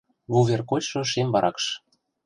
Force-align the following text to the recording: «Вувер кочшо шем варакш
«Вувер 0.33 0.61
кочшо 0.69 0.99
шем 1.11 1.27
варакш 1.33 1.65